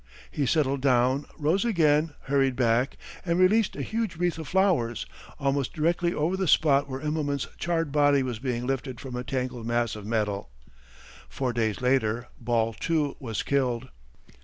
He 0.31 0.47
settled 0.47 0.81
down, 0.81 1.27
rose 1.37 1.63
again, 1.63 2.15
hurried 2.21 2.55
back, 2.55 2.97
and 3.23 3.37
released 3.37 3.75
a 3.75 3.83
huge 3.83 4.15
wreath 4.15 4.39
of 4.39 4.47
flowers, 4.47 5.05
almost 5.39 5.73
directly 5.73 6.11
over 6.11 6.35
the 6.35 6.47
spot 6.47 6.89
where 6.89 6.99
Immelman's 6.99 7.47
charred 7.59 7.91
body 7.91 8.23
was 8.23 8.39
being 8.39 8.65
lifted 8.65 8.99
from 8.99 9.15
a 9.15 9.23
tangled 9.23 9.67
mass 9.67 9.95
of 9.95 10.07
metal. 10.07 10.49
Four 11.29 11.53
days 11.53 11.81
later 11.81 12.29
Ball 12.39 12.73
too 12.73 13.15
was 13.19 13.43
killed. 13.43 13.89